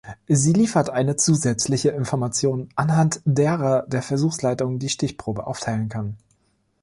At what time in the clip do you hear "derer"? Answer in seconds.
3.25-3.83